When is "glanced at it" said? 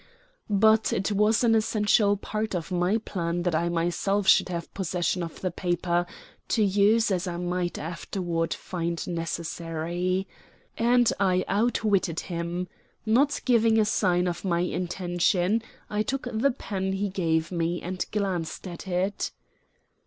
18.11-19.29